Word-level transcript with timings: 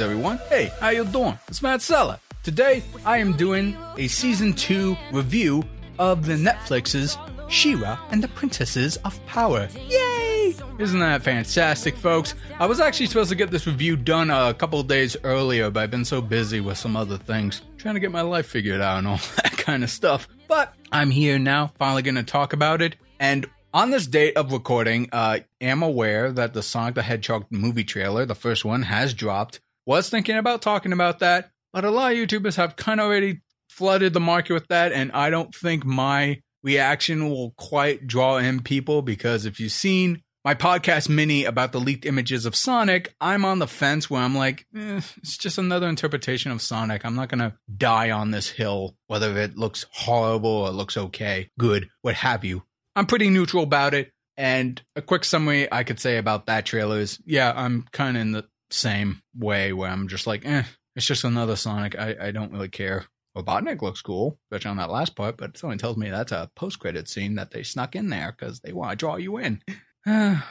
Greetings, 0.00 0.16
everyone. 0.16 0.40
Hey, 0.48 0.72
how 0.80 0.88
you 0.88 1.04
doing? 1.04 1.38
It's 1.46 1.60
Matt 1.60 1.82
Sella. 1.82 2.18
Today, 2.42 2.82
I 3.04 3.18
am 3.18 3.34
doing 3.34 3.76
a 3.98 4.08
season 4.08 4.54
two 4.54 4.96
review 5.12 5.62
of 5.98 6.24
the 6.24 6.36
Netflix's 6.36 7.18
She-Ra 7.50 8.00
and 8.10 8.22
the 8.22 8.28
Princesses 8.28 8.96
of 9.04 9.20
Power. 9.26 9.68
Yay! 9.88 10.54
Isn't 10.78 11.00
that 11.00 11.22
fantastic, 11.22 11.96
folks? 11.96 12.34
I 12.58 12.64
was 12.64 12.80
actually 12.80 13.06
supposed 13.06 13.28
to 13.28 13.36
get 13.36 13.50
this 13.50 13.66
review 13.66 13.94
done 13.94 14.30
a 14.30 14.54
couple 14.54 14.82
days 14.82 15.18
earlier, 15.22 15.70
but 15.70 15.82
I've 15.82 15.90
been 15.90 16.06
so 16.06 16.22
busy 16.22 16.60
with 16.60 16.78
some 16.78 16.96
other 16.96 17.18
things, 17.18 17.60
trying 17.76 17.94
to 17.94 18.00
get 18.00 18.10
my 18.10 18.22
life 18.22 18.46
figured 18.46 18.80
out 18.80 18.96
and 18.96 19.06
all 19.06 19.20
that 19.36 19.52
kind 19.58 19.84
of 19.84 19.90
stuff. 19.90 20.28
But 20.48 20.72
I'm 20.90 21.10
here 21.10 21.38
now, 21.38 21.72
finally 21.78 22.00
going 22.00 22.14
to 22.14 22.22
talk 22.22 22.54
about 22.54 22.80
it. 22.80 22.96
And 23.18 23.46
on 23.74 23.90
this 23.90 24.06
date 24.06 24.38
of 24.38 24.50
recording, 24.50 25.10
uh, 25.12 25.40
am 25.60 25.82
aware 25.82 26.32
that 26.32 26.54
the 26.54 26.62
Sonic 26.62 26.94
the 26.94 27.02
Hedgehog 27.02 27.44
movie 27.50 27.84
trailer, 27.84 28.24
the 28.24 28.34
first 28.34 28.64
one, 28.64 28.80
has 28.80 29.12
dropped. 29.12 29.60
Was 29.90 30.08
thinking 30.08 30.36
about 30.36 30.62
talking 30.62 30.92
about 30.92 31.18
that, 31.18 31.50
but 31.72 31.84
a 31.84 31.90
lot 31.90 32.12
of 32.12 32.16
YouTubers 32.16 32.54
have 32.54 32.76
kind 32.76 33.00
of 33.00 33.06
already 33.06 33.40
flooded 33.68 34.12
the 34.12 34.20
market 34.20 34.54
with 34.54 34.68
that, 34.68 34.92
and 34.92 35.10
I 35.10 35.30
don't 35.30 35.52
think 35.52 35.84
my 35.84 36.42
reaction 36.62 37.28
will 37.28 37.54
quite 37.56 38.06
draw 38.06 38.36
in 38.36 38.62
people 38.62 39.02
because 39.02 39.46
if 39.46 39.58
you've 39.58 39.72
seen 39.72 40.22
my 40.44 40.54
podcast 40.54 41.08
mini 41.08 41.44
about 41.44 41.72
the 41.72 41.80
leaked 41.80 42.06
images 42.06 42.46
of 42.46 42.54
Sonic, 42.54 43.16
I'm 43.20 43.44
on 43.44 43.58
the 43.58 43.66
fence 43.66 44.08
where 44.08 44.22
I'm 44.22 44.36
like, 44.36 44.64
eh, 44.76 45.00
it's 45.16 45.36
just 45.36 45.58
another 45.58 45.88
interpretation 45.88 46.52
of 46.52 46.62
Sonic. 46.62 47.04
I'm 47.04 47.16
not 47.16 47.28
going 47.28 47.40
to 47.40 47.54
die 47.76 48.12
on 48.12 48.30
this 48.30 48.48
hill, 48.48 48.94
whether 49.08 49.36
it 49.38 49.58
looks 49.58 49.86
horrible 49.90 50.50
or 50.50 50.70
looks 50.70 50.96
okay, 50.96 51.50
good, 51.58 51.88
what 52.02 52.14
have 52.14 52.44
you. 52.44 52.62
I'm 52.94 53.06
pretty 53.06 53.28
neutral 53.28 53.64
about 53.64 53.94
it. 53.94 54.12
And 54.36 54.80
a 54.94 55.02
quick 55.02 55.24
summary 55.24 55.66
I 55.72 55.82
could 55.82 55.98
say 55.98 56.16
about 56.16 56.46
that 56.46 56.64
trailer 56.64 57.00
is 57.00 57.18
yeah, 57.26 57.52
I'm 57.56 57.86
kind 57.90 58.16
of 58.16 58.20
in 58.20 58.30
the 58.30 58.44
same 58.70 59.22
way 59.36 59.72
where 59.72 59.90
I'm 59.90 60.08
just 60.08 60.26
like, 60.26 60.44
eh, 60.46 60.64
it's 60.96 61.06
just 61.06 61.24
another 61.24 61.56
Sonic. 61.56 61.98
I, 61.98 62.16
I 62.20 62.30
don't 62.30 62.52
really 62.52 62.68
care. 62.68 63.06
Robotnik 63.36 63.80
looks 63.80 64.02
cool, 64.02 64.38
especially 64.50 64.70
on 64.70 64.76
that 64.78 64.90
last 64.90 65.14
part, 65.14 65.36
but 65.36 65.56
someone 65.56 65.78
tells 65.78 65.96
me 65.96 66.10
that's 66.10 66.32
a 66.32 66.50
post 66.56 66.80
credit 66.80 67.08
scene 67.08 67.36
that 67.36 67.52
they 67.52 67.62
snuck 67.62 67.94
in 67.94 68.08
there 68.08 68.34
because 68.36 68.60
they 68.60 68.72
want 68.72 68.90
to 68.90 68.96
draw 68.96 69.16
you 69.16 69.36
in. 69.36 69.62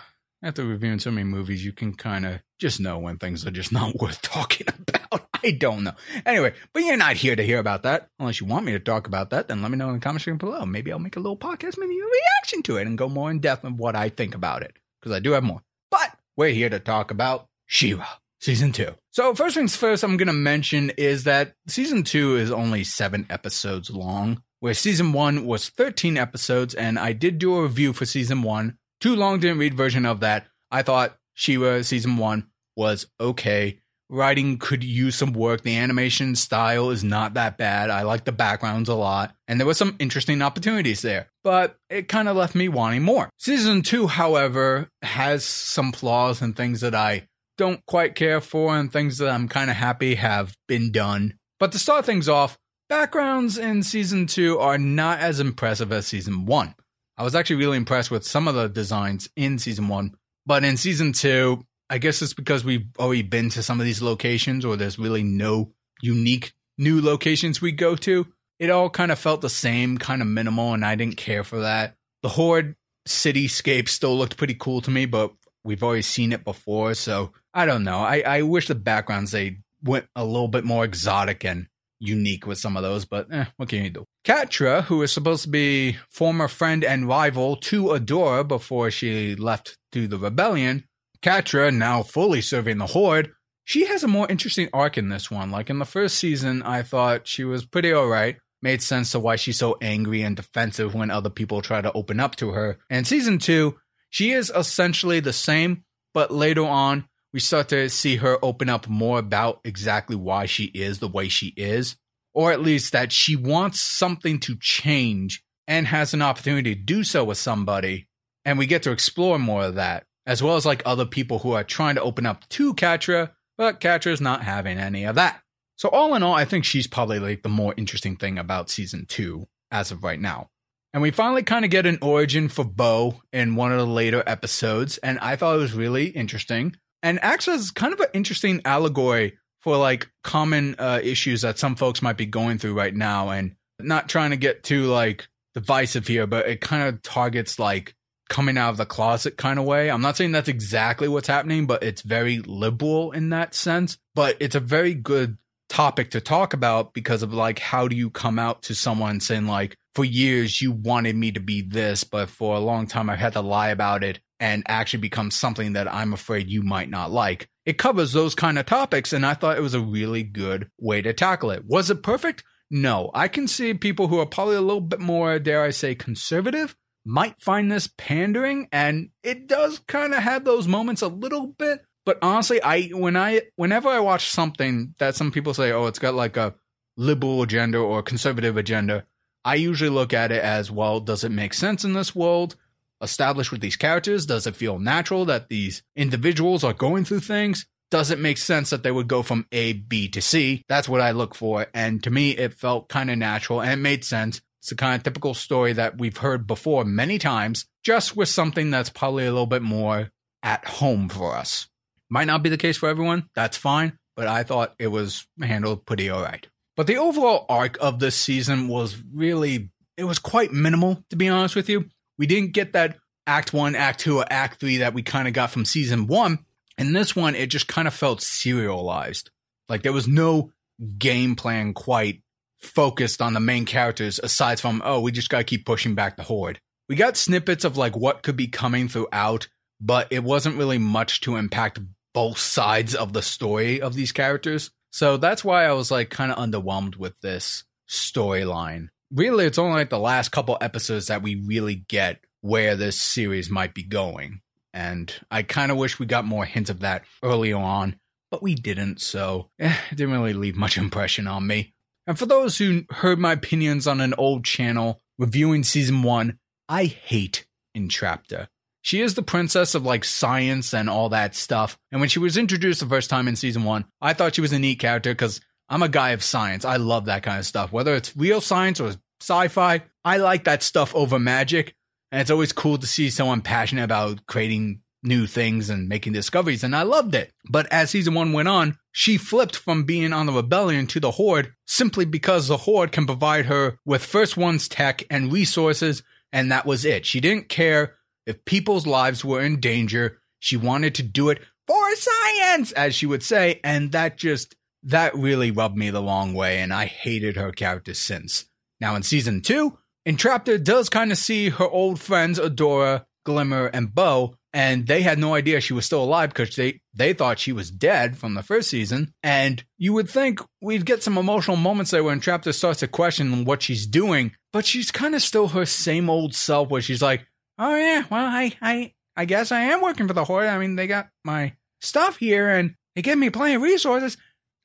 After 0.42 0.64
reviewing 0.64 1.00
so 1.00 1.12
many 1.12 1.26
movies, 1.26 1.66
you 1.66 1.74
can 1.74 1.94
kind 1.94 2.26
of 2.26 2.40
just 2.60 2.80
know 2.80 2.98
when 2.98 3.18
things 3.18 3.46
are 3.46 3.52
just 3.52 3.72
not 3.74 3.96
worth 3.96 4.22
talking 4.22 4.68
about. 4.68 5.28
I 5.44 5.52
don't 5.52 5.84
know. 5.84 5.94
Anyway, 6.26 6.54
but 6.74 6.84
you're 6.84 6.98
not 6.98 7.18
here 7.18 7.36
to 7.36 7.44
hear 7.44 7.60
about 7.60 7.84
that. 7.84 8.10
Unless 8.20 8.40
you 8.40 8.48
want 8.48 8.66
me 8.66 8.72
to 8.74 8.80
talk 8.80 9.08
about 9.08 9.30
that, 9.32 9.48
then 9.48 9.62
let 9.62 9.72
me 9.72 9.78
know 9.78 9.90
in 9.90 9.96
the 9.96 10.00
comment 10.00 10.22
section 10.22 10.38
below. 10.38 10.66
Maybe 10.66 10.92
I'll 10.92 11.00
make 11.00 11.18
a 11.18 11.22
little 11.22 11.38
podcast, 11.38 11.78
maybe 11.78 11.98
a 12.00 12.04
reaction 12.04 12.64
to 12.64 12.78
it 12.78 12.88
and 12.88 12.98
go 12.98 13.10
more 13.10 13.32
in 13.32 13.40
depth 13.40 13.64
of 13.64 13.78
what 13.78 13.96
I 13.96 14.10
think 14.10 14.36
about 14.36 14.64
it. 14.64 14.78
Because 15.00 15.16
I 15.16 15.20
do 15.20 15.32
have 15.32 15.44
more. 15.44 15.62
But 15.92 16.12
we're 16.36 16.50
here 16.50 16.70
to 16.70 16.80
talk 16.80 17.12
about 17.12 17.49
She-Ra 17.72 18.08
season 18.42 18.72
two. 18.72 18.96
So 19.12 19.36
first 19.36 19.56
things 19.56 19.76
first, 19.76 20.04
I'm 20.04 20.18
gonna 20.18 20.34
mention 20.34 20.90
is 20.98 21.26
that 21.26 21.54
season 21.68 22.04
two 22.04 22.36
is 22.36 22.52
only 22.52 22.84
seven 22.84 23.28
episodes 23.30 23.92
long, 23.92 24.42
where 24.60 24.74
season 24.74 25.14
one 25.14 25.46
was 25.46 25.70
13 25.70 26.18
episodes, 26.18 26.74
and 26.74 26.98
I 26.98 27.14
did 27.14 27.38
do 27.38 27.56
a 27.56 27.62
review 27.62 27.94
for 27.94 28.06
season 28.06 28.42
one. 28.42 28.80
Too 29.00 29.16
long 29.16 29.40
didn't 29.40 29.60
read 29.60 29.76
version 29.76 30.08
of 30.08 30.22
that. 30.22 30.48
I 30.72 30.82
thought 30.82 31.16
She-Ra 31.36 31.84
season 31.84 32.18
one 32.18 32.48
was 32.76 33.06
okay. 33.22 33.80
Writing 34.10 34.58
could 34.58 34.84
use 34.84 35.16
some 35.16 35.34
work. 35.34 35.62
The 35.62 35.78
animation 35.78 36.36
style 36.36 36.90
is 36.90 37.04
not 37.04 37.36
that 37.36 37.60
bad. 37.60 37.92
I 37.92 38.02
like 38.02 38.26
the 38.26 38.32
backgrounds 38.32 38.90
a 38.90 38.96
lot. 38.96 39.36
And 39.48 39.60
there 39.60 39.68
were 39.68 39.76
some 39.76 39.96
interesting 40.00 40.42
opportunities 40.42 41.04
there. 41.04 41.30
But 41.44 41.78
it 41.92 42.08
kind 42.08 42.28
of 42.28 42.36
left 42.36 42.56
me 42.56 42.68
wanting 42.70 43.04
more. 43.04 43.30
Season 43.38 43.84
2, 43.84 44.08
however, 44.08 44.90
has 45.04 45.46
some 45.46 45.92
flaws 45.92 46.42
and 46.42 46.56
things 46.56 46.82
that 46.82 46.96
I 46.96 47.28
don't 47.60 47.86
quite 47.86 48.16
care 48.16 48.40
for 48.40 48.74
and 48.76 48.92
things 48.92 49.18
that 49.18 49.30
I'm 49.30 49.50
kind 49.50 49.70
of 49.70 49.76
happy 49.76 50.16
have 50.16 50.56
been 50.70 50.94
done. 50.94 51.34
But 51.60 51.74
to 51.74 51.80
start 51.80 52.06
things 52.06 52.30
off, 52.30 52.58
backgrounds 52.88 53.58
in 53.58 53.84
season 53.84 54.28
2 54.28 54.58
are 54.60 54.78
not 54.78 55.20
as 55.20 55.42
impressive 55.42 55.92
as 55.92 56.08
season 56.08 56.46
1. 56.46 56.74
I 57.18 57.24
was 57.24 57.36
actually 57.36 57.58
really 57.58 57.76
impressed 57.76 58.12
with 58.12 58.26
some 58.26 58.48
of 58.48 58.56
the 58.56 58.70
designs 58.70 59.30
in 59.36 59.60
season 59.60 59.90
1, 59.90 60.16
but 60.46 60.64
in 60.64 60.78
season 60.78 61.12
2, 61.12 61.62
I 61.90 61.98
guess 61.98 62.22
it's 62.22 62.34
because 62.34 62.64
we've 62.64 62.88
already 62.98 63.24
been 63.24 63.50
to 63.50 63.62
some 63.62 63.82
of 63.82 63.86
these 63.86 64.02
locations 64.02 64.64
or 64.64 64.78
there's 64.78 64.98
really 64.98 65.24
no 65.24 65.74
unique 66.02 66.54
new 66.78 67.02
locations 67.02 67.62
we 67.62 67.74
go 67.74 67.98
to. 67.98 68.26
It 68.58 68.70
all 68.70 68.90
kind 68.90 69.12
of 69.12 69.20
felt 69.20 69.42
the 69.42 69.50
same, 69.50 69.98
kind 69.98 70.22
of 70.22 70.30
minimal, 70.30 70.74
and 70.74 70.86
I 70.86 70.96
didn't 70.96 71.18
care 71.18 71.44
for 71.44 71.60
that. 71.60 71.96
The 72.24 72.30
Horde 72.30 72.76
cityscape 73.06 73.90
still 73.90 74.18
looked 74.18 74.38
pretty 74.38 74.56
cool 74.56 74.80
to 74.82 74.92
me, 74.92 75.06
but 75.06 75.34
we've 75.64 75.84
already 75.84 76.02
seen 76.02 76.34
it 76.34 76.44
before, 76.44 76.94
so 76.94 77.32
I 77.54 77.66
don't 77.66 77.84
know. 77.84 78.00
I, 78.00 78.24
I 78.26 78.42
wish 78.44 78.68
the 78.68 78.76
backgrounds 78.76 79.32
they 79.32 79.58
went 79.84 80.08
a 80.16 80.26
little 80.26 80.48
bit 80.48 80.66
more 80.66 80.84
exotic 80.84 81.46
and 81.46 81.68
unique 82.00 82.48
with 82.48 82.58
some 82.58 82.78
of 82.78 82.84
those, 82.84 83.06
but 83.06 83.28
eh, 83.32 83.46
what 83.58 83.70
can 83.70 83.84
you 83.84 83.90
do? 83.90 84.06
Catra, 84.26 84.84
who 84.84 85.02
is 85.02 85.12
supposed 85.12 85.44
to 85.44 85.50
be 85.50 85.98
former 86.10 86.48
friend 86.48 86.84
and 86.84 87.08
rival 87.08 87.56
to 87.58 87.86
Adora 87.86 88.48
before 88.48 88.90
she 88.90 89.36
left 89.36 89.78
to 89.92 90.08
the 90.08 90.18
rebellion, 90.18 90.86
Catra, 91.22 91.76
now 91.76 92.04
fully 92.04 92.42
serving 92.42 92.78
the 92.78 92.88
Horde, 92.88 93.32
she 93.66 93.86
has 93.86 94.04
a 94.04 94.08
more 94.08 94.28
interesting 94.30 94.70
arc 94.74 94.98
in 94.98 95.10
this 95.10 95.30
one. 95.30 95.52
Like 95.52 95.70
in 95.70 95.80
the 95.80 95.86
first 95.86 96.18
season, 96.18 96.64
I 96.64 96.82
thought 96.82 97.28
she 97.28 97.44
was 97.44 97.66
pretty 97.66 97.94
alright. 97.94 98.38
Made 98.62 98.82
sense 98.82 99.12
to 99.12 99.20
why 99.20 99.36
she's 99.36 99.58
so 99.58 99.78
angry 99.82 100.22
and 100.22 100.36
defensive 100.36 100.94
when 100.94 101.12
other 101.12 101.30
people 101.30 101.62
try 101.62 101.80
to 101.82 101.92
open 101.94 102.20
up 102.20 102.36
to 102.38 102.52
her. 102.52 102.78
And 102.90 103.06
season 103.06 103.38
two, 103.38 103.78
she 104.10 104.32
is 104.32 104.52
essentially 104.56 105.20
the 105.20 105.34
same, 105.34 105.84
but 106.14 106.32
later 106.32 106.66
on, 106.66 107.08
we 107.32 107.40
start 107.40 107.70
to 107.70 107.90
see 107.90 108.18
her 108.18 108.44
open 108.44 108.70
up 108.70 108.88
more 108.88 109.20
about 109.20 109.60
exactly 109.64 110.16
why 110.16 110.46
she 110.46 110.66
is 110.66 111.00
the 111.00 111.08
way 111.08 111.28
she 111.28 111.54
is, 111.56 111.96
or 112.34 112.52
at 112.52 112.62
least 112.62 112.92
that 112.94 113.12
she 113.12 113.36
wants 113.36 113.80
something 113.80 114.40
to 114.40 114.56
change 114.60 115.44
and 115.68 115.86
has 115.88 116.14
an 116.14 116.22
opportunity 116.22 116.74
to 116.74 116.82
do 116.82 117.04
so 117.04 117.24
with 117.24 117.38
somebody. 117.38 118.08
And 118.46 118.58
we 118.58 118.66
get 118.66 118.84
to 118.84 118.92
explore 118.92 119.38
more 119.38 119.64
of 119.64 119.76
that 119.76 120.06
as 120.26 120.44
well 120.44 120.56
as 120.56 120.66
like 120.66 120.84
other 120.86 121.06
people 121.06 121.40
who 121.40 121.54
are 121.54 121.64
trying 121.64 121.96
to 121.96 122.04
open 122.04 122.26
up 122.26 122.48
to 122.50 122.74
Catra, 122.76 123.32
but 123.58 123.80
Catra's 123.80 124.22
not 124.22 124.44
having 124.44 124.78
any 124.78 125.04
of 125.06 125.16
that. 125.16 125.42
So 125.76 125.90
all 125.90 126.14
in 126.14 126.24
all, 126.24 126.36
I 126.36 126.46
think 126.46 126.66
she's 126.66 126.88
probably 126.88 127.20
like 127.20 127.42
the 127.42 127.50
more 127.50 127.74
interesting 127.78 128.16
thing 128.16 128.38
about 128.38 128.70
season 128.70 129.06
two 129.08 129.48
as 129.72 129.92
of 129.92 130.04
right 130.04 130.20
now. 130.20 130.50
And 130.94 131.04
we 131.04 131.12
finally 131.12 131.44
kind 131.44 131.66
of 131.66 131.72
get 131.72 131.86
an 131.86 132.00
origin 132.02 132.50
for 132.50 132.64
Bow 132.64 133.22
in 133.32 133.56
one 133.56 133.72
of 133.72 133.78
the 133.78 133.86
later 133.86 134.24
episodes, 134.26 134.98
and 135.00 135.20
I 135.20 135.36
thought 135.36 135.56
it 135.56 135.60
was 135.60 135.74
really 135.74 136.08
interesting. 136.08 136.76
And 137.04 137.20
acts 137.24 137.48
as 137.48 137.72
kind 137.72 137.94
of 137.94 138.00
an 138.00 138.08
interesting 138.14 138.62
allegory 138.66 139.38
for 139.62 139.78
like 139.78 140.10
common 140.24 140.76
uh, 140.80 141.00
issues 141.04 141.42
that 141.42 141.60
some 141.60 141.76
folks 141.76 142.02
might 142.02 142.18
be 142.18 142.26
going 142.26 142.58
through 142.58 142.74
right 142.74 142.96
now. 142.96 143.30
And 143.30 143.56
not 143.80 144.10
trying 144.10 144.32
to 144.32 144.38
get 144.38 144.64
too 144.64 144.86
like 144.86 145.28
divisive 145.54 146.08
here, 146.08 146.28
but 146.28 146.48
it 146.48 146.62
kind 146.62 146.84
of 146.84 147.02
targets 147.02 147.60
like 147.60 147.96
coming 148.30 148.58
out 148.58 148.70
of 148.70 148.78
the 148.78 148.86
closet 148.86 149.38
kind 149.38 149.58
of 149.58 149.66
way. 149.66 149.90
I'm 149.90 150.02
not 150.02 150.18
saying 150.18 150.32
that's 150.32 150.50
exactly 150.50 151.08
what's 151.08 151.28
happening, 151.28 151.66
but 151.66 151.84
it's 151.84 152.02
very 152.02 152.40
liberal 152.40 153.12
in 153.12 153.30
that 153.30 153.56
sense. 153.56 153.98
But 154.16 154.38
it's 154.40 154.56
a 154.56 154.60
very 154.60 154.94
good 154.94 155.38
topic 155.68 156.12
to 156.12 156.22
talk 156.22 156.54
about 156.54 156.94
because 156.94 157.22
of 157.24 157.34
like 157.34 157.60
how 157.60 157.88
do 157.88 157.96
you 157.96 158.10
come 158.10 158.40
out 158.40 158.64
to 158.64 158.76
someone 158.76 159.20
saying 159.20 159.46
like 159.46 159.78
for 159.96 160.06
years 160.06 160.62
you 160.62 160.72
wanted 160.72 161.16
me 161.16 161.32
to 161.32 161.40
be 161.40 161.62
this 161.62 162.04
but 162.04 162.30
for 162.30 162.56
a 162.56 162.60
long 162.60 162.88
time 162.88 163.10
i've 163.10 163.20
had 163.20 163.34
to 163.34 163.42
lie 163.42 163.70
about 163.70 164.04
it 164.04 164.20
and 164.40 164.64
actually 164.68 165.00
become 165.00 165.32
something 165.32 165.74
that 165.74 165.92
i'm 165.94 166.14
afraid 166.14 166.50
you 166.50 166.62
might 166.64 166.90
not 166.90 167.12
like. 167.12 167.50
It 167.66 167.78
covers 167.78 168.14
those 168.14 168.36
kind 168.36 168.58
of 168.58 168.66
topics 168.66 169.14
and 169.14 169.26
i 169.26 169.34
thought 169.34 169.58
it 169.58 169.62
was 169.62 169.74
a 169.74 169.82
really 169.82 170.24
good 170.24 170.70
way 170.80 171.02
to 171.02 171.14
tackle 171.14 171.52
it. 171.52 171.64
Was 171.66 171.90
it 171.90 172.04
perfect? 172.04 172.44
No. 172.72 173.10
I 173.14 173.28
can 173.28 173.48
see 173.48 173.74
people 173.74 174.08
who 174.08 174.20
are 174.20 174.26
probably 174.26 174.56
a 174.56 174.62
little 174.62 174.82
bit 174.82 175.00
more 175.00 175.40
dare 175.40 175.64
i 175.64 175.72
say 175.72 175.96
conservative 175.96 176.76
might 177.06 177.40
find 177.42 177.72
this 177.72 177.90
pandering 177.98 178.68
and 178.72 179.10
it 179.24 179.48
does 179.48 179.80
kind 179.88 180.14
of 180.14 180.22
have 180.22 180.44
those 180.44 180.68
moments 180.68 181.02
a 181.02 181.08
little 181.08 181.48
bit 181.48 181.82
but 182.06 182.20
honestly 182.22 182.62
i 182.62 182.84
when 182.90 183.16
i 183.16 183.42
whenever 183.56 183.88
i 183.88 184.00
watch 184.00 184.30
something 184.30 184.94
that 185.00 185.16
some 185.16 185.32
people 185.32 185.54
say 185.54 185.72
oh 185.72 185.88
it's 185.88 185.98
got 185.98 186.14
like 186.14 186.38
a 186.38 186.54
liberal 186.98 187.42
agenda 187.42 187.78
or 187.78 188.04
conservative 188.04 188.58
agenda 188.58 189.06
i 189.46 189.56
usually 189.56 189.90
look 189.90 190.14
at 190.14 190.32
it 190.32 190.44
as 190.44 190.70
well 190.72 191.00
does 191.00 191.24
it 191.24 191.32
make 191.32 191.54
sense 191.54 191.84
in 191.84 191.94
this 191.94 192.16
world 192.16 192.56
established 193.02 193.52
with 193.52 193.62
these 193.62 193.76
characters? 193.76 194.26
Does 194.26 194.48
it 194.48 194.56
feel 194.56 194.80
natural 194.80 195.26
that 195.26 195.50
these 195.50 195.84
individuals 195.96 196.64
are 196.64 196.74
going 196.74 197.06
through 197.06 197.22
things? 197.22 197.66
Does 197.92 198.12
it 198.12 198.20
make 198.20 198.38
sense 198.38 198.70
that 198.70 198.84
they 198.84 198.92
would 198.92 199.08
go 199.08 199.24
from 199.24 199.48
a 199.52 199.74
b 199.74 200.08
to 200.10 200.22
c? 200.22 200.64
That's 200.70 200.90
what 200.90 201.02
i 201.02 201.12
look 201.12 201.34
for. 201.34 201.68
And 201.74 202.04
to 202.04 202.12
me 202.12 202.32
it 202.32 202.54
felt 202.54 202.90
kind 202.90 203.10
of 203.10 203.18
natural 203.18 203.62
and 203.62 203.72
it 203.72 203.78
made 203.78 204.04
sense. 204.04 204.42
It's 204.60 204.70
the 204.70 204.76
kind 204.76 204.96
of 204.96 205.04
typical 205.04 205.34
story 205.34 205.74
that 205.74 205.98
we've 205.98 206.18
heard 206.18 206.46
before 206.46 206.84
many 206.84 207.18
times, 207.18 207.66
just 207.84 208.16
with 208.18 208.28
something 208.28 208.70
that's 208.70 208.90
probably 208.90 209.26
a 209.26 209.32
little 209.32 209.48
bit 209.48 209.62
more 209.62 210.12
at 210.44 210.66
home 210.66 211.08
for 211.08 211.36
us. 211.36 211.68
Might 212.10 212.28
not 212.28 212.44
be 212.44 212.50
the 212.50 212.58
case 212.58 212.78
for 212.78 212.90
everyone, 212.90 213.30
that's 213.36 213.56
fine, 213.56 213.98
but 214.18 214.28
I 214.28 214.44
thought 214.44 214.76
it 214.78 214.88
was 214.88 215.26
handled 215.42 215.86
pretty 215.86 216.12
alright. 216.12 216.48
But 216.80 216.88
the 216.88 216.96
overall 216.96 217.46
arc 217.50 217.78
of 217.82 218.00
this 218.00 218.16
season 218.16 218.70
was 218.70 218.96
really, 219.14 219.70
it 219.98 220.06
was 220.06 220.18
quite 220.18 220.54
minimal, 220.54 221.04
to 221.10 221.18
be 221.18 221.28
honest 221.28 221.54
with 221.54 221.68
you. 221.68 221.90
We 222.18 222.26
didn't 222.26 222.54
get 222.54 222.72
that 222.72 222.96
Act 223.28 223.52
1, 223.52 223.76
Act 223.76 224.00
2, 224.00 224.20
or 224.20 224.26
Act 224.30 224.62
3 224.62 224.78
that 224.78 224.94
we 224.94 225.04
kind 225.04 225.28
of 225.28 225.34
got 225.34 225.52
from 225.52 225.66
season 225.66 226.08
1. 226.08 226.40
In 226.78 226.94
this 226.94 227.14
one, 227.14 227.36
it 227.36 227.48
just 227.48 227.68
kind 227.68 227.86
of 227.86 227.94
felt 227.94 228.22
serialized. 228.22 229.30
Like 229.68 229.84
there 229.84 229.92
was 229.92 230.08
no 230.08 230.54
game 230.98 231.36
plan 231.36 231.74
quite 231.74 232.22
focused 232.60 233.22
on 233.22 233.34
the 233.34 233.42
main 233.42 233.66
characters 233.66 234.18
aside 234.18 234.62
from, 234.62 234.82
oh, 234.86 235.02
we 235.02 235.12
just 235.12 235.30
gotta 235.30 235.44
keep 235.44 235.66
pushing 235.66 235.96
back 235.96 236.16
the 236.16 236.24
horde. 236.24 236.62
We 236.88 236.96
got 236.96 237.18
snippets 237.18 237.66
of 237.66 237.76
like 237.76 237.98
what 237.98 238.24
could 238.24 238.38
be 238.38 238.48
coming 238.48 238.88
throughout, 238.88 239.50
but 239.82 240.08
it 240.12 240.24
wasn't 240.24 240.56
really 240.56 240.78
much 240.78 241.20
to 241.22 241.36
impact 241.36 241.82
both 242.14 242.38
sides 242.38 242.96
of 242.96 243.12
the 243.12 243.22
story 243.22 243.82
of 243.82 243.96
these 243.96 244.14
characters. 244.14 244.72
So 244.92 245.18
that's 245.18 245.44
why 245.44 245.66
I 245.66 245.74
was 245.74 245.92
like 245.92 246.10
kind 246.10 246.32
of 246.32 246.38
underwhelmed 246.38 246.98
with 246.98 247.20
this 247.22 247.64
storyline. 247.88 248.90
Really, 249.12 249.46
it's 249.46 249.58
only 249.58 249.74
like 249.74 249.90
the 249.90 250.00
last 250.00 250.32
couple 250.32 250.58
episodes 250.62 251.08
that 251.08 251.24
we 251.24 251.36
really 251.36 251.76
get 251.76 252.20
where 252.42 252.76
this 252.76 253.02
series 253.02 253.50
might 253.50 253.74
be 253.74 253.84
going. 253.84 254.42
And 254.74 255.14
I 255.32 255.44
kind 255.44 255.72
of 255.72 255.78
wish 255.78 256.00
we 256.00 256.06
got 256.06 256.26
more 256.26 256.46
hints 256.46 256.70
of 256.70 256.82
that 256.82 257.04
early 257.24 257.52
on, 257.54 257.96
but 258.30 258.44
we 258.44 258.54
didn't, 258.56 259.02
so 259.02 259.50
eh, 259.60 259.76
it 259.92 259.96
didn't 259.96 260.14
really 260.14 260.34
leave 260.34 260.56
much 260.56 260.78
impression 260.78 261.28
on 261.28 261.48
me. 261.48 261.74
And 262.06 262.18
for 262.18 262.26
those 262.26 262.58
who 262.58 262.84
heard 262.90 263.20
my 263.20 263.34
opinions 263.34 263.88
on 263.88 264.00
an 264.02 264.14
old 264.18 264.46
channel 264.46 265.02
reviewing 265.18 265.64
season 265.64 266.04
one, 266.04 266.40
I 266.68 266.86
hate 266.86 267.46
Entrapta. 267.76 268.48
She 268.82 269.02
is 269.02 269.16
the 269.16 269.22
princess 269.22 269.76
of 269.76 269.86
like 269.86 270.04
science 270.04 270.74
and 270.74 270.90
all 270.90 271.10
that 271.10 271.36
stuff. 271.36 271.78
And 271.92 272.00
when 272.00 272.10
she 272.10 272.20
was 272.20 272.38
introduced 272.38 272.80
the 272.80 272.86
first 272.86 273.10
time 273.10 273.28
in 273.28 273.36
season 273.36 273.64
one, 273.64 273.86
I 274.02 274.14
thought 274.14 274.36
she 274.36 274.42
was 274.42 274.54
a 274.54 274.60
neat 274.60 274.80
character 274.80 275.12
because 275.12 275.42
I'm 275.68 275.84
a 275.84 275.90
guy 275.90 276.12
of 276.12 276.24
science. 276.24 276.66
I 276.66 276.78
love 276.78 277.06
that 277.06 277.24
kind 277.24 277.40
of 277.40 277.46
stuff. 277.46 277.72
Whether 277.72 277.96
it's 277.96 278.16
real 278.16 278.42
science 278.42 278.80
or 278.80 278.94
sci 279.22 279.48
fi, 279.50 279.84
I 280.06 280.18
like 280.18 280.46
that 280.46 280.64
stuff 280.64 280.96
over 280.96 281.20
magic. 281.20 281.76
And 282.12 282.22
it's 282.22 282.32
always 282.32 282.54
cool 282.54 282.78
to 282.78 282.88
see 282.88 283.10
someone 283.10 283.42
passionate 283.42 283.84
about 283.84 284.26
creating 284.26 284.82
new 285.04 285.28
things 285.28 285.70
and 285.70 285.88
making 285.88 286.14
discoveries. 286.14 286.64
And 286.64 286.76
I 286.76 286.84
loved 286.84 287.16
it. 287.16 287.32
But 287.50 287.72
as 287.72 287.92
season 287.92 288.14
one 288.14 288.34
went 288.34 288.48
on, 288.48 288.78
she 288.92 289.18
flipped 289.18 289.56
from 289.56 289.84
being 289.84 290.12
on 290.12 290.26
the 290.26 290.34
rebellion 290.34 290.88
to 290.88 291.00
the 291.00 291.12
Horde 291.12 291.54
simply 291.68 292.06
because 292.06 292.48
the 292.48 292.58
Horde 292.58 292.92
can 292.92 293.06
provide 293.06 293.46
her 293.46 293.78
with 293.86 294.04
First 294.04 294.38
One's 294.38 294.68
tech 294.68 295.04
and 295.10 295.32
resources. 295.32 296.04
And 296.34 296.52
that 296.52 296.66
was 296.66 296.86
it. 296.86 297.06
She 297.06 297.20
didn't 297.20 297.50
care 297.50 297.96
if 298.30 298.46
people's 298.46 298.86
lives 298.86 299.26
were 299.26 299.42
in 299.42 299.60
danger. 299.60 300.20
She 300.40 300.56
wanted 300.56 300.96
to 300.96 301.04
do 301.04 301.30
it 301.30 301.42
for 301.68 301.96
science, 301.96 302.72
as 302.72 302.96
she 302.96 303.08
would 303.08 303.24
say. 303.24 303.60
And 303.64 303.92
that 303.92 304.18
just, 304.18 304.56
that 304.84 305.16
really 305.16 305.52
rubbed 305.52 305.76
me 305.76 305.90
the 305.90 306.04
wrong 306.04 306.34
way. 306.34 306.60
And 306.60 306.72
I 306.72 306.86
hated 306.86 307.36
her 307.36 307.52
character 307.52 307.94
since. 307.94 308.46
Now 308.80 308.96
in 308.96 309.04
season 309.04 309.42
two, 309.42 309.78
Entrapta 310.08 310.64
does 310.64 310.90
kind 310.90 311.12
of 311.12 311.18
see 311.18 311.50
her 311.50 311.68
old 311.68 312.00
friends 312.00 312.40
Adora, 312.40 313.06
Glimmer, 313.26 313.66
and 313.68 313.94
Bow, 313.94 314.36
and 314.54 314.88
they 314.88 315.02
had 315.02 315.20
no 315.20 315.36
idea 315.36 315.62
she 315.62 315.74
was 315.74 315.86
still 315.86 316.04
alive 316.04 316.30
because 316.30 316.56
they, 316.56 316.82
they 316.94 317.14
thought 317.14 317.38
she 317.38 317.52
was 317.52 317.70
dead 317.70 318.18
from 318.18 318.34
the 318.34 318.42
first 318.42 318.70
season. 318.70 319.14
And 319.22 319.64
you 319.78 319.94
would 319.94 320.10
think 320.10 320.40
we'd 320.62 320.86
get 320.86 321.04
some 321.04 321.18
emotional 321.18 321.58
moments 321.58 321.92
there 321.92 322.04
where 322.04 322.16
Entrapta 322.16 322.54
starts 322.54 322.80
to 322.80 322.88
question 322.88 323.46
what 323.46 323.62
she's 323.62 323.86
doing, 323.86 324.32
but 324.52 324.66
she's 324.66 324.90
kind 324.92 325.14
of 325.14 325.22
still 325.22 325.50
her 325.50 325.66
same 325.66 326.10
old 326.10 326.34
self 326.34 326.70
where 326.70 326.82
she's 326.82 327.02
like, 327.02 327.28
oh 327.60 327.76
yeah, 327.76 328.06
well, 328.10 328.26
I, 328.26 328.54
I, 328.62 328.94
I 329.16 329.26
guess 329.26 329.52
I 329.52 329.62
am 329.62 329.82
working 329.82 330.08
for 330.08 330.14
the 330.14 330.24
Horde. 330.24 330.48
I 330.48 330.58
mean, 330.58 330.76
they 330.76 330.88
got 330.88 331.10
my 331.24 331.54
stuff 331.82 332.18
here 332.18 332.50
and 332.50 332.76
they 332.96 333.02
give 333.02 333.20
me 333.20 333.30
plenty 333.30 333.56
of 333.56 333.62
resources. 333.62 334.18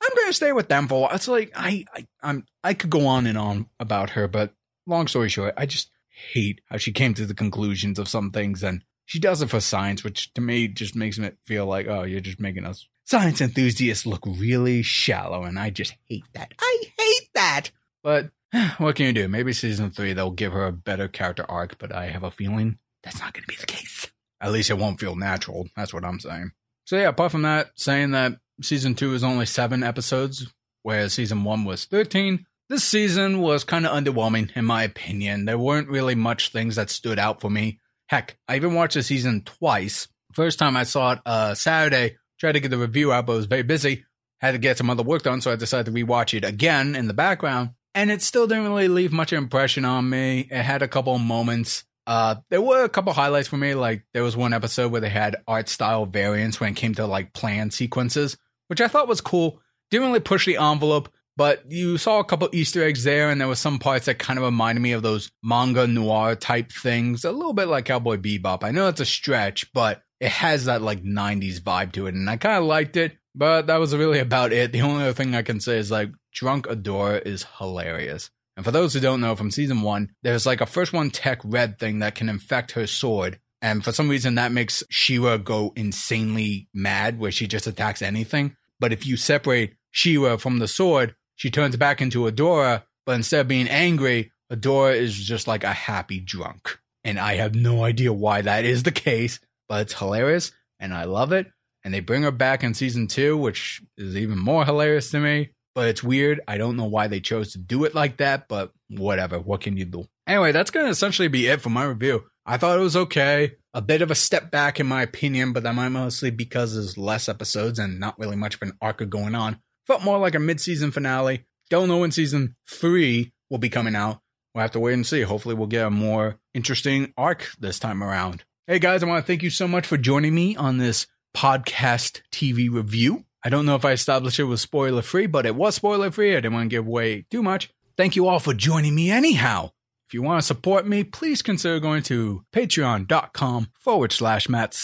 I'm 0.03 0.15
going 0.17 0.29
to 0.29 0.35
stay 0.35 0.53
with 0.53 0.69
them 0.69 0.89
for 0.89 0.95
a 0.95 1.01
while. 1.01 1.15
It's 1.15 1.29
like, 1.29 1.53
I, 1.55 1.85
I, 1.95 2.07
I'm, 2.23 2.47
I 2.63 2.75
could 2.75 2.91
go 2.91 3.07
on 3.07 3.27
and 3.27 3.37
on 3.37 3.67
about 3.79 4.11
her, 4.11 4.29
but 4.29 4.55
long 4.87 5.07
story 5.07 5.29
short, 5.29 5.55
I 5.57 5.67
just 5.67 5.91
hate 6.33 6.61
how 6.71 6.77
she 6.77 6.93
came 6.93 7.15
to 7.15 7.27
the 7.27 7.35
conclusions 7.35 7.99
of 7.99 8.09
some 8.09 8.31
things 8.31 8.63
and 8.63 8.83
she 9.07 9.19
does 9.19 9.43
it 9.43 9.51
for 9.51 9.61
science, 9.61 10.03
which 10.03 10.33
to 10.35 10.41
me 10.41 10.69
just 10.69 10.97
makes 10.97 11.19
me 11.19 11.31
feel 11.45 11.67
like, 11.67 11.87
oh, 11.87 12.05
you're 12.05 12.21
just 12.21 12.41
making 12.41 12.65
us 12.65 12.87
science 13.05 13.41
enthusiasts 13.41 14.07
look 14.07 14.25
really 14.27 14.83
shallow, 14.83 15.45
and 15.45 15.59
I 15.59 15.71
just 15.71 15.95
hate 16.09 16.25
that. 16.33 16.53
I 16.59 16.83
hate 16.99 17.29
that. 17.35 17.71
But 18.03 18.31
what 18.79 18.97
can 18.97 19.07
you 19.07 19.13
do? 19.13 19.29
Maybe 19.29 19.53
season 19.53 19.91
three 19.91 20.13
they'll 20.13 20.31
give 20.31 20.53
her 20.53 20.67
a 20.67 20.73
better 20.73 21.09
character 21.09 21.45
arc, 21.49 21.79
but 21.79 21.95
I 21.95 22.07
have 22.07 22.23
a 22.23 22.31
feeling 22.31 22.79
that's 23.05 23.21
not 23.21 23.33
going 23.33 23.45
to 23.45 23.49
be 23.49 23.57
the 23.57 23.67
case. 23.67 24.11
At 24.41 24.53
least 24.53 24.71
it 24.71 24.79
won't 24.79 25.01
feel 25.01 25.17
natural. 25.17 25.69
That's 25.77 25.95
what 25.95 26.05
I'm 26.05 26.21
saying. 26.21 26.51
So 26.87 26.97
yeah, 26.97 27.09
apart 27.09 27.33
from 27.33 27.43
that, 27.43 27.71
saying 27.77 28.11
that 28.11 28.35
season 28.63 28.95
two 28.95 29.15
is 29.15 29.25
only 29.25 29.47
seven 29.47 29.83
episodes, 29.83 30.53
whereas 30.83 31.15
season 31.15 31.45
one 31.45 31.65
was 31.65 31.87
13, 31.87 32.45
this 32.69 32.85
season 32.85 33.41
was 33.41 33.63
kind 33.63 33.87
of 33.87 33.93
underwhelming, 33.93 34.55
in 34.57 34.65
my 34.65 34.85
opinion. 34.85 35.45
There 35.45 35.59
weren't 35.59 35.89
really 35.89 36.15
much 36.15 36.49
things 36.49 36.77
that 36.77 36.91
stood 36.91 37.19
out 37.19 37.41
for 37.41 37.51
me. 37.51 37.81
Heck, 38.09 38.39
I 38.49 38.57
even 38.57 38.75
watched 38.75 38.95
the 38.95 39.03
season 39.03 39.43
twice. 39.45 40.09
First 40.33 40.59
time 40.59 40.77
I 40.77 40.85
saw 40.85 41.13
it 41.13 41.19
uh, 41.27 41.55
Saturday, 41.55 42.17
tried 42.39 42.53
to 42.53 42.61
get 42.61 42.71
the 42.71 42.79
review 42.79 43.13
out, 43.13 43.27
but 43.27 43.37
was 43.37 43.47
very 43.47 43.63
busy. 43.63 44.05
Had 44.41 44.53
to 44.53 44.59
get 44.59 44.79
some 44.79 44.91
other 44.91 45.03
work 45.03 45.23
done, 45.23 45.41
so 45.41 45.53
I 45.53 45.57
decided 45.57 45.87
to 45.87 45.93
rewatch 45.93 46.37
it 46.37 46.45
again 46.45 46.97
in 46.97 47.07
the 47.07 47.15
background. 47.15 47.71
And 47.95 48.11
it 48.11 48.23
still 48.23 48.47
didn't 48.47 48.65
really 48.65 48.89
leave 48.89 49.13
much 49.13 49.33
impression 49.33 49.85
on 49.85 50.09
me. 50.09 50.49
It 50.51 50.63
had 50.63 50.83
a 50.83 50.89
couple 50.89 51.17
moments. 51.19 51.85
Uh, 52.07 52.37
there 52.51 52.63
were 52.63 52.85
a 52.85 52.89
couple 52.89 53.13
highlights 53.13 53.49
for 53.49 53.57
me. 53.57 53.75
Like 53.75 54.05
there 54.13 54.23
was 54.23 54.37
one 54.37 54.53
episode 54.53 54.93
where 54.93 55.01
they 55.01 55.09
had 55.09 55.37
art 55.47 55.69
style 55.69 56.07
variants 56.07 56.61
when 56.61 56.73
it 56.73 56.77
came 56.77 56.95
to 56.95 57.07
like 57.07 57.33
plan 57.33 57.71
sequences, 57.71 58.37
which 58.69 58.81
I 58.81 58.89
thought 58.89 59.09
was 59.09 59.21
cool. 59.21 59.61
Didn't 59.91 60.09
really 60.09 60.21
push 60.21 60.47
the 60.47 60.57
envelope, 60.57 61.09
but 61.37 61.71
you 61.71 61.99
saw 61.99 62.21
a 62.21 62.25
couple 62.25 62.49
Easter 62.53 62.85
eggs 62.85 63.05
there, 63.05 63.31
and 63.31 63.41
there 63.41 63.49
were 63.49 63.55
some 63.55 63.79
parts 63.79 64.07
that 64.07 64.19
kind 64.19 64.39
of 64.39 64.45
reminded 64.45 64.81
me 64.81 64.93
of 64.93 65.03
those 65.03 65.31
manga 65.43 65.87
noir 65.87 66.35
type 66.37 66.71
things, 66.71 67.25
a 67.25 67.33
little 67.33 67.53
bit 67.53 67.69
like 67.69 67.87
Cowboy 67.87 68.17
Bebop. 68.17 68.63
I 68.63 68.71
know 68.71 68.89
it's 68.89 69.01
a 69.01 69.07
stretch, 69.07 69.73
but 69.73 70.03
it 70.21 70.31
has 70.31 70.67
that 70.67 70.83
like 70.83 71.03
90s 71.03 71.61
vibe 71.61 71.93
to 71.93 72.07
it, 72.07 72.15
and 72.15 72.29
I 72.31 72.37
kind 72.37 72.59
of 72.59 72.65
liked 72.65 72.97
it, 72.97 73.17
but 73.35 73.67
that 73.67 73.79
was 73.79 73.95
really 73.95 74.21
about 74.21 74.53
it. 74.53 74.73
The 74.73 74.83
only 74.83 75.03
other 75.03 75.13
thing 75.13 75.35
I 75.35 75.43
can 75.43 75.61
say 75.61 75.79
is 75.79 75.91
like 75.91 76.11
Drunk 76.33 76.67
Adora 76.67 77.25
is 77.27 77.47
hilarious. 77.59 78.31
And 78.57 78.65
for 78.65 78.71
those 78.71 78.95
who 78.95 79.01
don't 79.01 79.21
know, 79.21 79.35
from 79.35 79.51
season 79.51 79.83
one, 79.83 80.13
there's 80.23 80.47
like 80.47 80.61
a 80.61 80.67
first 80.67 80.93
one 80.93 81.11
tech 81.11 81.41
red 81.45 81.79
thing 81.79 81.99
that 81.99 82.15
can 82.15 82.29
infect 82.29 82.73
her 82.73 82.87
sword. 82.87 83.39
And 83.61 83.83
for 83.83 83.93
some 83.93 84.09
reason, 84.09 84.35
that 84.35 84.53
makes 84.53 84.83
She-Ra 84.91 85.39
go 85.39 85.73
insanely 85.75 86.69
mad, 86.75 87.19
where 87.19 87.33
she 87.33 87.47
just 87.47 87.67
attacks 87.67 88.03
anything. 88.03 88.57
But 88.79 88.93
if 88.93 89.07
you 89.07 89.17
separate 89.17 89.75
She-Ra 89.91 90.37
from 90.37 90.59
the 90.59 90.69
sword, 90.69 91.15
she 91.37 91.51
turns 91.51 91.77
back 91.77 92.01
into 92.01 92.31
Adora, 92.31 92.83
but 93.07 93.17
instead 93.17 93.41
of 93.41 93.49
being 93.49 93.69
angry, 93.69 94.33
Adora 94.53 94.95
is 94.95 95.15
just 95.15 95.49
like 95.49 95.65
a 95.65 95.73
happy 95.73 96.21
drunk. 96.21 96.79
And 97.03 97.19
I 97.19 97.37
have 97.37 97.55
no 97.55 97.85
idea 97.85 98.13
why 98.13 98.43
that 98.43 98.65
is 98.65 98.83
the 98.83 98.93
case, 98.93 99.41
but 99.69 99.83
it's 99.83 99.99
hilarious 99.99 100.53
and 100.79 100.95
I 100.95 101.05
love 101.05 101.33
it. 101.33 101.51
And 101.85 101.93
they 101.93 102.01
bring 102.01 102.23
her 102.23 102.31
back 102.31 102.65
in 102.65 102.73
season 102.75 103.09
two, 103.09 103.37
which 103.37 103.83
is 103.99 104.17
even 104.17 104.39
more 104.39 104.65
hilarious 104.65 105.11
to 105.11 105.21
me. 105.21 105.51
But 105.75 105.89
it's 105.89 106.03
weird. 106.03 106.41
I 106.47 106.57
don't 106.57 106.77
know 106.77 106.85
why 106.85 107.09
they 107.09 107.21
chose 107.21 107.53
to 107.53 107.59
do 107.59 107.85
it 107.85 107.95
like 107.95 108.19
that, 108.19 108.49
but 108.49 108.73
whatever. 108.89 109.39
What 109.39 109.61
can 109.61 109.77
you 109.77 109.85
do? 109.85 110.07
Anyway, 110.27 110.53
that's 110.53 110.71
going 110.71 110.87
to 110.87 110.91
essentially 110.91 111.29
be 111.29 111.49
it 111.49 111.61
for 111.61 111.71
my 111.71 111.85
review. 111.85 112.25
I 112.47 112.59
thought 112.59 112.79
it 112.79 112.83
was 112.83 112.97
okay. 112.97 113.57
A 113.73 113.83
bit 113.83 114.03
of 114.03 114.11
a 114.11 114.15
step 114.15 114.51
back 114.51 114.79
in 114.79 114.87
my 114.87 115.03
opinion, 115.03 115.53
but 115.53 115.65
that 115.65 115.75
might 115.75 115.89
mostly 115.89 116.31
because 116.31 116.75
there's 116.75 116.97
less 116.97 117.29
episodes 117.29 117.79
and 117.79 117.99
not 117.99 118.19
really 118.19 118.37
much 118.37 118.55
of 118.55 118.63
an 118.63 118.77
arc 118.81 119.09
going 119.09 119.35
on. 119.35 119.59
Felt 119.87 120.05
more 120.05 120.19
like 120.19 120.35
a 120.35 120.41
mid-season 120.41 120.93
finale. 120.93 121.45
Don't 121.71 121.89
know 121.89 121.99
when 121.99 122.13
season 122.13 122.55
three 122.69 123.33
will 123.51 123.59
be 123.59 123.69
coming 123.69 123.97
out. 123.97 124.21
We'll 124.55 124.63
have 124.63 124.71
to 124.73 124.81
wait 124.81 124.95
and 124.95 125.07
see. 125.07 125.23
Hopefully, 125.23 125.57
we'll 125.57 125.67
get 125.67 125.87
a 125.87 125.91
more 125.91 126.39
interesting 126.55 127.13
arc 127.17 127.51
this 127.59 127.81
time 127.81 128.03
around. 128.05 128.45
Hey 128.67 128.79
guys, 128.79 129.03
I 129.03 129.07
want 129.07 129.25
to 129.25 129.27
thank 129.27 129.43
you 129.43 129.51
so 129.51 129.67
much 129.67 129.87
for 129.87 129.97
joining 129.97 130.35
me 130.35 130.55
on 130.57 130.79
this 130.79 131.07
podcast 131.37 132.23
TV 132.31 132.71
review. 132.71 133.25
I 133.45 133.51
don't 133.51 133.67
know 133.67 133.75
if 133.75 133.85
I 133.85 133.93
established 133.93 134.41
it 134.41 134.45
was 134.45 134.63
spoiler 134.63 135.03
free, 135.03 135.27
but 135.27 135.45
it 135.45 135.55
was 135.55 135.75
spoiler 135.75 136.11
free. 136.11 136.33
I 136.33 136.37
didn't 136.37 136.55
want 136.55 136.71
to 136.71 136.75
give 136.75 136.87
away 136.87 137.27
too 137.31 137.43
much. 137.43 137.71
Thank 137.97 138.17
you 138.17 138.27
all 138.27 138.41
for 138.41 138.55
joining 138.55 138.95
me 138.95 139.11
anyhow. 139.11 139.71
If 140.09 140.15
you 140.15 140.23
want 140.23 140.41
to 140.41 140.47
support 140.47 140.87
me, 140.87 141.05
please 141.05 141.43
consider 141.43 141.79
going 141.79 142.03
to 142.05 142.45
patreon.com 142.55 143.69
forward 143.79 144.13
slash 144.13 144.49
Matt. 144.49 144.75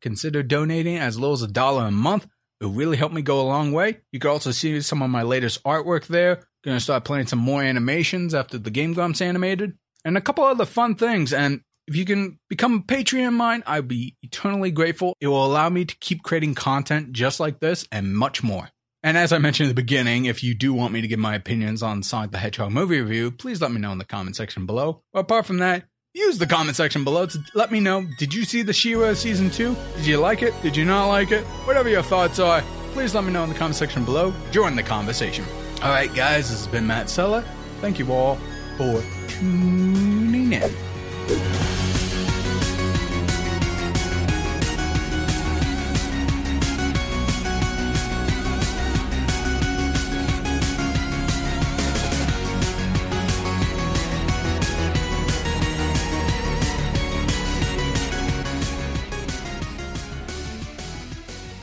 Consider 0.00 0.42
donating 0.42 0.96
as 0.96 1.18
low 1.18 1.32
as 1.32 1.42
a 1.42 1.48
dollar 1.48 1.86
a 1.86 1.90
month. 1.90 2.26
It 2.60 2.66
really 2.66 2.96
helped 2.96 3.14
me 3.14 3.22
go 3.22 3.40
a 3.40 3.42
long 3.42 3.72
way. 3.72 3.98
You 4.12 4.20
can 4.20 4.30
also 4.30 4.52
see 4.52 4.80
some 4.80 5.02
of 5.02 5.10
my 5.10 5.22
latest 5.22 5.62
artwork 5.64 6.06
there. 6.06 6.44
Gonna 6.64 6.78
start 6.78 7.04
playing 7.04 7.26
some 7.26 7.40
more 7.40 7.62
animations 7.62 8.34
after 8.34 8.58
the 8.58 8.70
Game 8.70 8.92
Grumps 8.92 9.20
animated. 9.20 9.76
And 10.04 10.16
a 10.16 10.20
couple 10.20 10.44
other 10.44 10.64
fun 10.64 10.94
things. 10.94 11.32
And 11.32 11.62
if 11.86 11.96
you 11.96 12.04
can 12.04 12.38
become 12.48 12.74
a 12.74 12.92
Patreon 12.92 13.28
of 13.28 13.34
mine, 13.34 13.62
I'd 13.66 13.88
be 13.88 14.16
eternally 14.22 14.70
grateful. 14.70 15.14
It 15.20 15.28
will 15.28 15.44
allow 15.44 15.68
me 15.68 15.84
to 15.84 15.96
keep 15.96 16.22
creating 16.22 16.54
content 16.54 17.12
just 17.12 17.40
like 17.40 17.60
this 17.60 17.86
and 17.90 18.16
much 18.16 18.42
more. 18.42 18.70
And 19.02 19.18
as 19.18 19.32
I 19.32 19.38
mentioned 19.38 19.68
in 19.68 19.74
the 19.74 19.82
beginning, 19.82 20.26
if 20.26 20.44
you 20.44 20.54
do 20.54 20.72
want 20.72 20.92
me 20.92 21.00
to 21.00 21.08
give 21.08 21.18
my 21.18 21.34
opinions 21.34 21.82
on 21.82 22.04
Sonic 22.04 22.30
the 22.30 22.38
Hedgehog 22.38 22.70
movie 22.70 23.00
review, 23.00 23.32
please 23.32 23.60
let 23.60 23.72
me 23.72 23.80
know 23.80 23.90
in 23.90 23.98
the 23.98 24.04
comment 24.04 24.36
section 24.36 24.64
below. 24.64 25.02
Or 25.12 25.22
apart 25.22 25.44
from 25.44 25.58
that, 25.58 25.86
use 26.14 26.38
the 26.38 26.46
comment 26.46 26.76
section 26.76 27.02
below 27.02 27.26
to 27.26 27.38
let 27.54 27.72
me 27.72 27.80
know 27.80 28.06
did 28.18 28.32
you 28.32 28.44
see 28.44 28.62
the 28.62 28.72
She-Ra 28.72 29.14
season 29.14 29.50
2? 29.50 29.76
Did 29.96 30.06
you 30.06 30.18
like 30.18 30.42
it? 30.42 30.54
Did 30.62 30.76
you 30.76 30.84
not 30.84 31.08
like 31.08 31.32
it? 31.32 31.44
Whatever 31.66 31.88
your 31.88 32.02
thoughts 32.02 32.38
are, 32.38 32.62
please 32.92 33.12
let 33.12 33.24
me 33.24 33.32
know 33.32 33.42
in 33.42 33.48
the 33.48 33.56
comment 33.56 33.74
section 33.74 34.04
below. 34.04 34.32
Join 34.52 34.76
the 34.76 34.84
conversation. 34.84 35.44
All 35.82 35.90
right, 35.90 36.14
guys, 36.14 36.48
this 36.48 36.60
has 36.60 36.68
been 36.68 36.86
Matt 36.86 37.10
Sella. 37.10 37.44
Thank 37.80 37.98
you 37.98 38.12
all 38.12 38.38
for 38.76 39.02
tuning 39.26 40.52
in. 40.52 40.91